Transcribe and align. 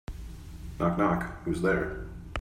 Knock 0.79 0.97
knock! 0.97 1.43
Who's 1.43 1.61
there? 1.61 2.07